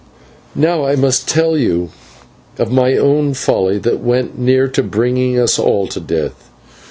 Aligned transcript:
Now 0.55 0.83
I 0.83 0.95
must 0.95 1.27
tell 1.27 1.53
of 2.57 2.71
my 2.71 2.97
own 2.97 3.35
folly 3.35 3.77
that 3.77 3.99
went 3.99 4.35
near 4.35 4.67
to 4.67 4.81
bringing 4.81 5.37
us 5.37 5.59
all 5.59 5.85
to 5.89 5.99
death. 5.99 6.49